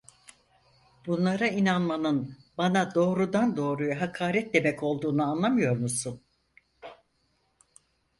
[1.05, 6.21] Bunlara inanmanın bana doğrudan doğruya hakaret demek olduğunu anlamıyor musun?